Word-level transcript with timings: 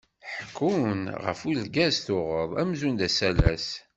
Ḥekkun 0.39 1.01
ɣef 1.25 1.39
urgaz 1.49 1.95
tuɣeḍ, 2.05 2.51
amzun 2.61 2.95
d 2.99 3.01
asalas. 3.07 3.67